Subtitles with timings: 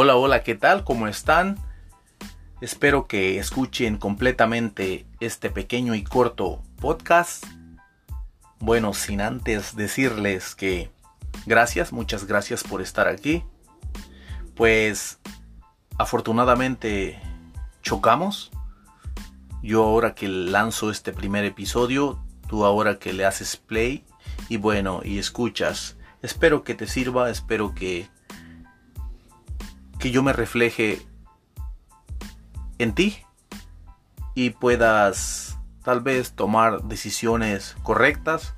[0.00, 0.84] Hola, hola, ¿qué tal?
[0.84, 1.58] ¿Cómo están?
[2.60, 7.44] Espero que escuchen completamente este pequeño y corto podcast.
[8.60, 10.92] Bueno, sin antes decirles que
[11.46, 13.42] gracias, muchas gracias por estar aquí.
[14.54, 15.18] Pues
[15.98, 17.20] afortunadamente
[17.82, 18.52] chocamos.
[19.64, 24.04] Yo ahora que lanzo este primer episodio, tú ahora que le haces play
[24.48, 25.96] y bueno, y escuchas.
[26.22, 28.08] Espero que te sirva, espero que
[29.98, 31.02] que yo me refleje
[32.78, 33.18] en ti
[34.34, 38.54] y puedas tal vez tomar decisiones correctas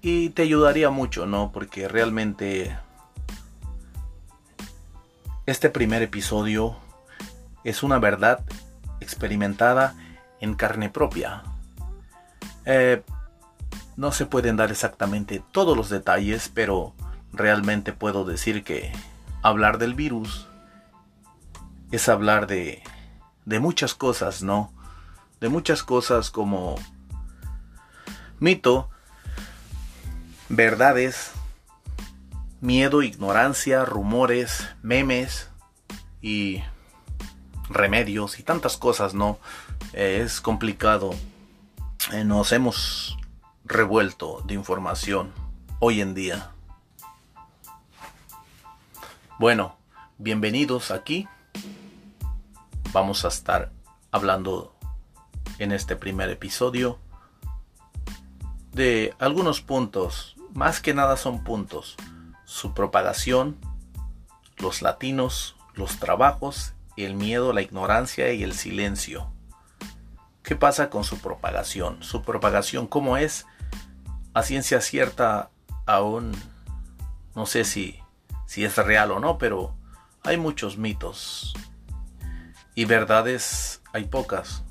[0.00, 1.50] y te ayudaría mucho, ¿no?
[1.52, 2.76] Porque realmente
[5.46, 6.76] este primer episodio
[7.64, 8.44] es una verdad
[9.00, 9.94] experimentada
[10.40, 11.42] en carne propia.
[12.64, 13.02] Eh,
[13.96, 16.94] no se pueden dar exactamente todos los detalles, pero
[17.32, 18.92] realmente puedo decir que
[19.42, 20.48] hablar del virus
[21.92, 22.82] es hablar de,
[23.44, 24.72] de muchas cosas, ¿no?
[25.40, 26.76] De muchas cosas como
[28.40, 28.88] mito,
[30.48, 31.32] verdades,
[32.60, 35.50] miedo, ignorancia, rumores, memes
[36.22, 36.62] y
[37.68, 39.38] remedios y tantas cosas, ¿no?
[39.92, 41.10] Eh, es complicado.
[42.12, 43.18] Eh, nos hemos
[43.66, 45.30] revuelto de información
[45.78, 46.52] hoy en día.
[49.38, 49.76] Bueno,
[50.16, 51.28] bienvenidos aquí
[52.92, 53.72] vamos a estar
[54.10, 54.76] hablando
[55.58, 56.98] en este primer episodio
[58.72, 61.96] de algunos puntos, más que nada son puntos,
[62.44, 63.56] su propagación,
[64.58, 69.30] los latinos, los trabajos, el miedo, la ignorancia y el silencio.
[70.42, 72.02] ¿Qué pasa con su propagación?
[72.02, 73.46] Su propagación, ¿cómo es?
[74.34, 75.50] A ciencia cierta,
[75.86, 76.32] aún
[77.34, 77.98] no sé si,
[78.46, 79.74] si es real o no, pero
[80.22, 81.54] hay muchos mitos
[82.74, 84.64] y verdades hay pocas.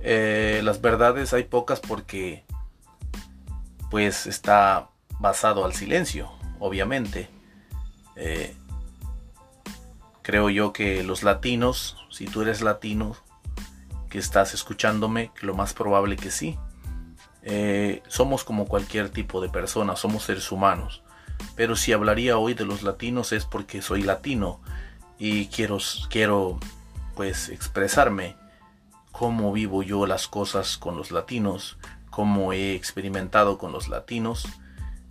[0.00, 2.44] Eh, las verdades hay pocas porque
[3.90, 7.28] pues está basado al silencio, obviamente.
[8.16, 8.54] Eh,
[10.22, 13.16] creo yo que los latinos, si tú eres latino,
[14.08, 16.58] que estás escuchándome, lo más probable que sí.
[17.42, 21.02] Eh, somos como cualquier tipo de persona, somos seres humanos.
[21.54, 24.60] Pero si hablaría hoy de los latinos es porque soy latino
[25.18, 26.58] y quiero, quiero
[27.14, 28.36] pues expresarme
[29.12, 31.76] cómo vivo yo las cosas con los latinos,
[32.10, 34.46] cómo he experimentado con los latinos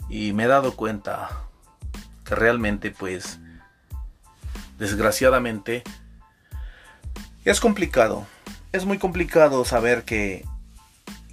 [0.10, 1.30] y me he dado cuenta
[2.24, 3.40] que realmente pues
[4.78, 5.84] desgraciadamente
[7.44, 8.26] es complicado,
[8.72, 10.46] es muy complicado saber que,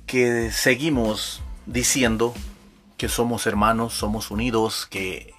[0.06, 2.34] que seguimos diciendo
[2.96, 5.34] que somos hermanos, somos unidos, que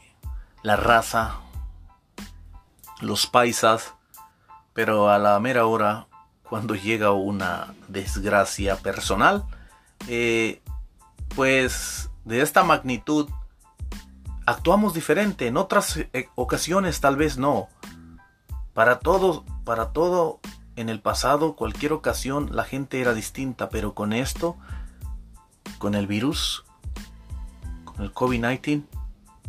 [0.64, 1.40] la raza
[3.02, 3.94] los paisas,
[4.74, 6.08] pero a la mera hora,
[6.50, 9.46] cuando llega una desgracia personal,
[10.08, 10.62] eh,
[11.36, 13.30] pues de esta magnitud,
[14.46, 15.48] actuamos diferente.
[15.48, 17.70] En otras eh, ocasiones tal vez no.
[18.74, 20.40] Para todo, para todo
[20.76, 24.58] en el pasado, cualquier ocasión, la gente era distinta, pero con esto,
[25.78, 26.66] con el virus,
[27.86, 28.84] con el COVID-19,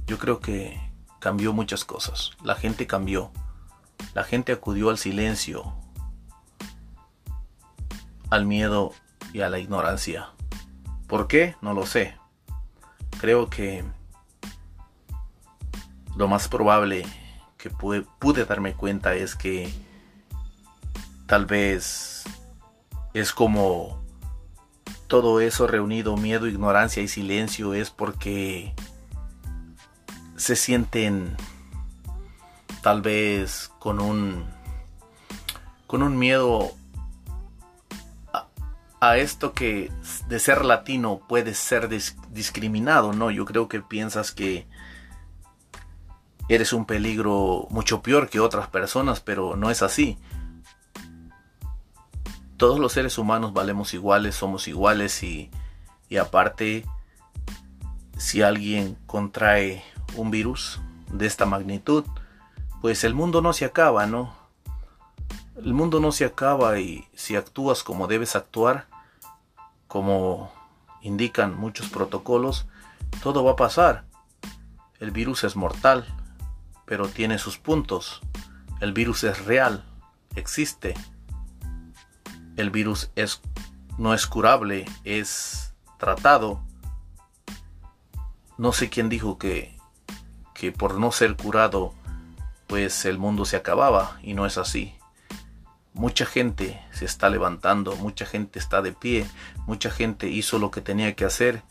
[0.07, 0.86] yo creo que
[1.19, 2.33] cambió muchas cosas.
[2.43, 3.33] La gente cambió.
[4.15, 5.75] La gente acudió al silencio,
[8.31, 8.93] al miedo
[9.33, 10.31] y a la ignorancia.
[11.07, 11.57] ¿Por qué?
[11.61, 12.17] No lo sé.
[13.21, 13.85] Creo que
[16.17, 17.05] lo más probable
[17.59, 19.73] que pude, darme cuenta es que
[21.27, 22.25] tal vez
[23.15, 24.03] es como
[25.07, 28.75] todo eso reunido, miedo, ignorancia y silencio, es porque
[30.47, 31.37] se sienten
[32.81, 34.47] tal vez con un
[35.89, 36.71] con un miedo
[39.01, 39.91] a, esto que
[40.29, 41.89] de ser latino puede ser
[42.31, 43.33] discriminado, ¿no?
[43.33, 44.69] Yo creo que piensas que
[46.49, 50.17] eres un peligro mucho peor que otras personas, pero no es así.
[52.57, 55.51] Todos los seres humanos valemos iguales, somos iguales y,
[56.09, 56.85] y aparte,
[58.17, 59.83] si alguien contrae
[60.17, 60.81] un virus
[61.13, 62.05] de esta magnitud,
[62.81, 64.35] pues el mundo no se acaba, ¿no?
[65.57, 68.87] El mundo no se acaba y si actúas como debes actuar,
[69.89, 70.53] como
[71.01, 72.67] indican muchos protocolos,
[73.23, 74.05] todo va a pasar.
[74.99, 76.07] El virus es mortal,
[76.85, 78.21] pero tiene sus puntos.
[78.81, 79.85] El virus es real,
[80.35, 80.95] existe.
[82.57, 83.41] El virus es,
[83.99, 86.63] no es curable, es tratado.
[88.59, 89.76] No sé quién dijo que
[90.57, 91.93] que por no ser curado
[92.67, 94.95] pues el mundo se acababa y no es así.
[95.93, 99.27] Mucha gente se está levantando, mucha gente está de pie,
[99.67, 101.63] mucha gente hizo lo que tenía que hacer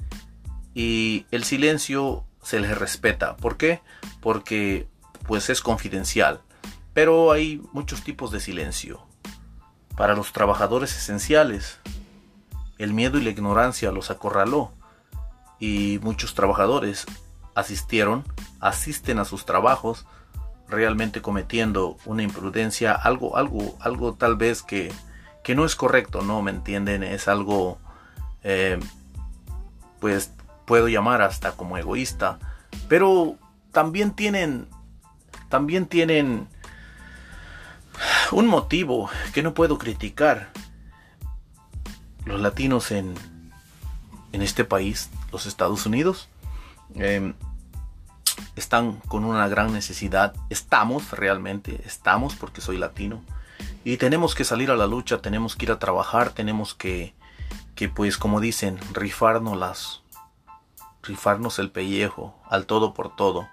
[0.73, 3.35] y el silencio se les respeta.
[3.37, 3.81] ¿Por qué?
[4.21, 4.87] Porque
[5.27, 6.41] pues es confidencial.
[6.93, 9.01] Pero hay muchos tipos de silencio.
[9.97, 11.79] Para los trabajadores esenciales,
[12.77, 14.71] el miedo y la ignorancia los acorraló
[15.59, 17.05] y muchos trabajadores
[17.53, 18.23] asistieron,
[18.65, 20.05] asisten a sus trabajos
[20.67, 24.91] realmente cometiendo una imprudencia, algo, algo, algo tal vez que,
[25.43, 26.41] que no es correcto, ¿no?
[26.41, 27.03] ¿Me entienden?
[27.03, 27.77] Es algo,
[28.43, 28.79] eh,
[29.99, 30.31] pues
[30.65, 32.39] puedo llamar hasta como egoísta,
[32.89, 33.35] pero
[33.71, 34.67] también tienen,
[35.49, 36.47] también tienen
[38.31, 40.49] un motivo que no puedo criticar.
[42.25, 43.13] Los latinos en,
[44.31, 46.27] en este país, los Estados Unidos,
[46.95, 47.35] eh,
[48.55, 50.33] están con una gran necesidad.
[50.49, 53.21] Estamos realmente, estamos porque soy latino.
[53.83, 57.13] Y tenemos que salir a la lucha, tenemos que ir a trabajar, tenemos que,
[57.75, 60.01] que pues como dicen, rifarnos las,
[61.03, 63.47] rifarnos el pellejo al todo por todo.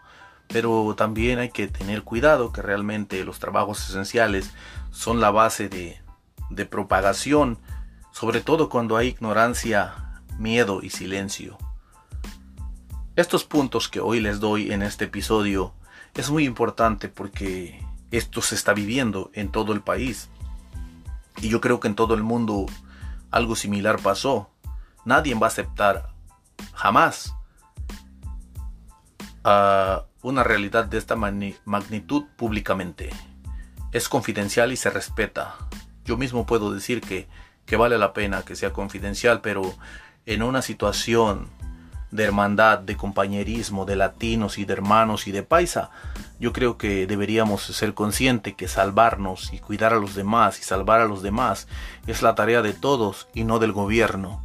[0.48, 4.52] Pero también hay que tener cuidado que realmente los trabajos esenciales
[4.90, 6.00] son la base de,
[6.50, 7.58] de propagación,
[8.10, 11.58] sobre todo cuando hay ignorancia, miedo y silencio.
[13.14, 15.74] Estos puntos que hoy les doy en este episodio
[16.14, 20.30] es muy importante porque esto se está viviendo en todo el país.
[21.42, 22.64] Y yo creo que en todo el mundo
[23.30, 24.48] algo similar pasó.
[25.04, 26.14] Nadie va a aceptar
[26.72, 27.34] jamás
[29.44, 33.10] a una realidad de esta magnitud públicamente.
[33.92, 35.56] Es confidencial y se respeta.
[36.06, 37.28] Yo mismo puedo decir que,
[37.66, 39.74] que vale la pena que sea confidencial, pero
[40.24, 41.50] en una situación
[42.12, 45.90] de hermandad, de compañerismo, de latinos y de hermanos y de paisa,
[46.38, 51.00] yo creo que deberíamos ser conscientes que salvarnos y cuidar a los demás y salvar
[51.00, 51.66] a los demás
[52.06, 54.44] es la tarea de todos y no del gobierno.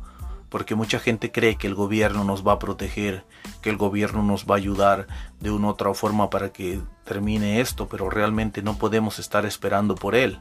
[0.50, 3.26] Porque mucha gente cree que el gobierno nos va a proteger,
[3.62, 5.08] que el gobierno nos va a ayudar
[5.42, 9.96] de una u otra forma para que termine esto, pero realmente no podemos estar esperando
[9.96, 10.40] por él.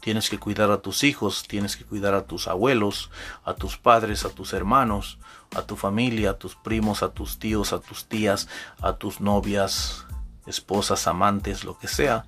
[0.00, 3.10] Tienes que cuidar a tus hijos, tienes que cuidar a tus abuelos,
[3.44, 5.18] a tus padres, a tus hermanos,
[5.54, 8.48] a tu familia, a tus primos, a tus tíos, a tus tías,
[8.80, 10.06] a tus novias,
[10.46, 12.24] esposas, amantes, lo que sea.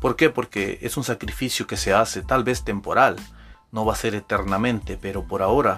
[0.00, 0.30] ¿Por qué?
[0.30, 3.16] Porque es un sacrificio que se hace, tal vez temporal,
[3.70, 5.76] no va a ser eternamente, pero por ahora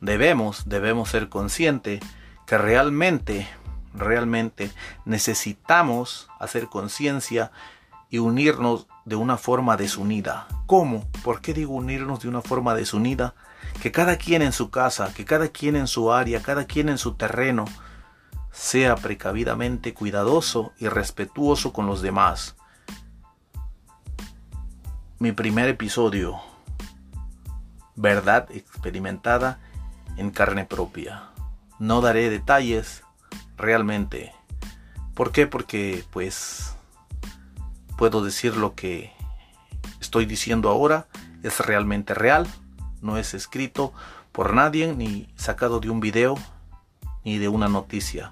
[0.00, 2.00] debemos, debemos ser conscientes
[2.46, 3.48] que realmente,
[3.94, 4.70] realmente
[5.06, 7.52] necesitamos hacer conciencia
[8.10, 10.46] y unirnos de una forma desunida.
[10.66, 11.04] ¿Cómo?
[11.22, 13.34] ¿Por qué digo unirnos de una forma desunida?
[13.82, 16.98] Que cada quien en su casa, que cada quien en su área, cada quien en
[16.98, 17.64] su terreno,
[18.50, 22.56] sea precavidamente cuidadoso y respetuoso con los demás.
[25.18, 26.40] Mi primer episodio.
[27.96, 29.58] Verdad experimentada
[30.16, 31.30] en carne propia.
[31.78, 33.02] No daré detalles
[33.56, 34.32] realmente.
[35.14, 35.46] ¿Por qué?
[35.46, 36.73] Porque pues
[37.96, 39.12] puedo decir lo que
[40.00, 41.06] estoy diciendo ahora
[41.42, 42.46] es realmente real,
[43.00, 43.92] no es escrito
[44.32, 46.36] por nadie ni sacado de un video
[47.24, 48.30] ni de una noticia.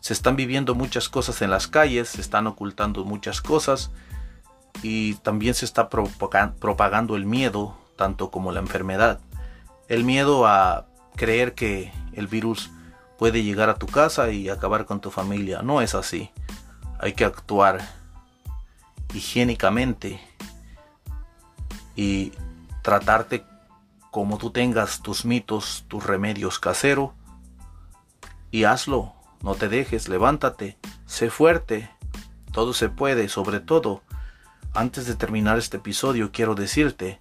[0.00, 3.90] Se están viviendo muchas cosas en las calles, se están ocultando muchas cosas
[4.82, 9.20] y también se está propagando el miedo, tanto como la enfermedad.
[9.88, 10.86] El miedo a
[11.16, 12.70] creer que el virus
[13.18, 15.60] puede llegar a tu casa y acabar con tu familia.
[15.62, 16.30] No es así.
[16.98, 17.80] Hay que actuar
[19.14, 20.20] higiénicamente
[21.96, 22.32] y
[22.82, 23.44] tratarte
[24.10, 27.10] como tú tengas tus mitos, tus remedios caseros
[28.50, 30.76] y hazlo, no te dejes, levántate,
[31.06, 31.90] sé fuerte,
[32.52, 34.02] todo se puede, sobre todo,
[34.74, 37.20] antes de terminar este episodio quiero decirte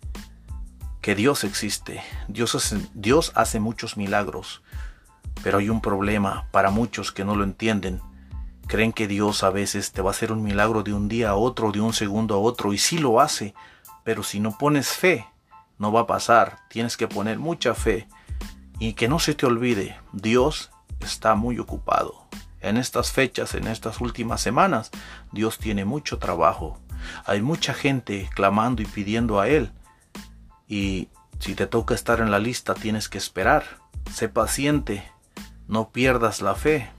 [1.01, 4.61] que Dios existe, Dios hace, Dios hace muchos milagros,
[5.43, 8.01] pero hay un problema para muchos que no lo entienden
[8.69, 11.35] Creen que Dios a veces te va a hacer un milagro de un día a
[11.35, 13.55] otro, de un segundo a otro, y sí lo hace,
[14.03, 15.25] pero si no pones fe,
[15.79, 16.59] no va a pasar.
[16.69, 18.07] Tienes que poner mucha fe.
[18.77, 22.27] Y que no se te olvide, Dios está muy ocupado.
[22.61, 24.91] En estas fechas, en estas últimas semanas,
[25.31, 26.77] Dios tiene mucho trabajo.
[27.25, 29.71] Hay mucha gente clamando y pidiendo a Él.
[30.67, 31.09] Y
[31.39, 33.63] si te toca estar en la lista, tienes que esperar.
[34.13, 35.11] Sé paciente.
[35.67, 36.91] No pierdas la fe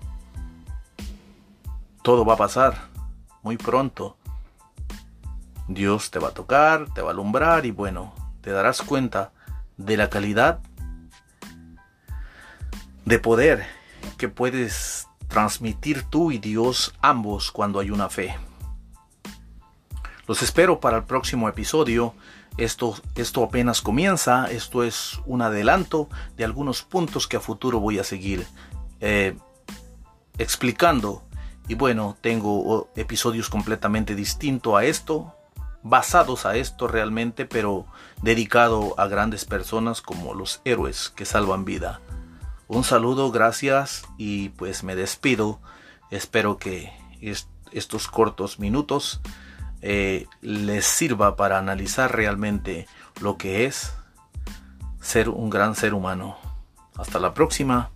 [2.03, 2.89] todo va a pasar
[3.43, 4.17] muy pronto.
[5.69, 9.33] Dios te va a tocar, te va a alumbrar y bueno, te darás cuenta
[9.77, 10.61] de la calidad
[13.05, 13.67] de poder
[14.19, 18.37] que puedes transmitir tú y Dios ambos cuando hay una fe.
[20.27, 22.15] Los espero para el próximo episodio.
[22.57, 27.99] Esto, esto apenas comienza, esto es un adelanto de algunos puntos que a futuro voy
[27.99, 28.47] a seguir
[29.01, 29.37] eh,
[30.37, 31.23] explicando.
[31.69, 35.35] Y bueno, tengo episodios completamente distintos a esto,
[35.83, 37.87] basados a esto realmente, pero
[38.23, 42.01] dedicado a grandes personas como los héroes que salvan vida.
[42.67, 45.61] Un saludo, gracias y pues me despido.
[46.11, 46.93] Espero que
[47.73, 49.21] estos cortos minutos
[49.83, 52.87] eh, les sirva para analizar realmente
[53.21, 53.93] lo que es
[55.01, 56.37] ser un gran ser humano.
[56.97, 57.91] Hasta la próxima.